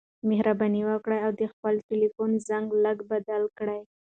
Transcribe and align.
مهرباني 0.29 0.81
وکړه 0.85 1.17
او 1.25 1.31
د 1.39 1.41
خپل 1.51 1.73
ټیلیفون 1.87 2.31
زنګ 2.47 2.67
لږ 2.83 2.97
بدل 3.11 3.43
کړه. 3.57 3.77